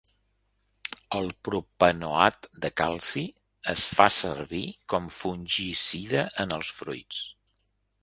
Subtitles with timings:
[1.19, 3.25] El propanoat de calci
[3.75, 7.25] es fa servir com fungicida en els fruits.